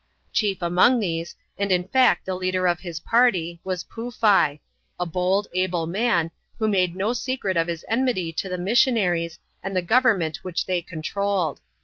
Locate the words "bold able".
5.05-5.85